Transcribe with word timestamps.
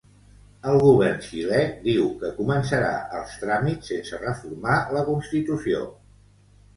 El 0.69 0.77
govern 0.83 1.19
xilè 1.25 1.57
diu 1.83 2.07
que 2.23 2.31
començarà 2.37 2.93
els 3.17 3.35
tràmits 3.41 3.91
sense 3.93 4.21
reformar 4.23 4.79
la 4.97 5.05
constitució. 5.11 5.83